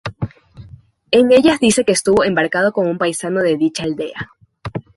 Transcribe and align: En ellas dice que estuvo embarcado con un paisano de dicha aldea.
En 1.11 1.31
ellas 1.31 1.59
dice 1.59 1.83
que 1.85 1.91
estuvo 1.91 2.23
embarcado 2.23 2.71
con 2.73 2.87
un 2.87 2.97
paisano 2.97 3.43
de 3.43 3.55
dicha 3.55 3.83
aldea. 3.83 4.31